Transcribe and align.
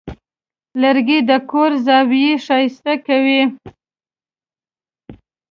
لرګی 0.81 1.19
د 1.29 1.31
کور 1.49 1.71
زاویې 1.85 2.31
ښایسته 2.45 2.93
کوي. 3.07 3.41